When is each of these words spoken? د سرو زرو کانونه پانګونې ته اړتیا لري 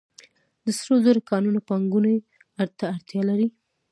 د 0.65 0.67
سرو 0.77 0.95
زرو 1.05 1.21
کانونه 1.31 1.59
پانګونې 1.69 2.15
ته 2.77 2.85
اړتیا 2.95 3.21
لري 3.29 3.47